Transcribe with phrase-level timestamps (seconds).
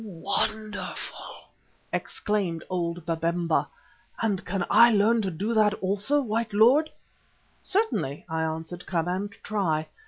[0.03, 1.49] "Wonderful!"
[1.93, 3.67] exclaimed old Babemba,
[4.19, 6.89] "and can I learn to do that also, white lord?"
[7.61, 9.85] "Certainly," I answered, "come and try.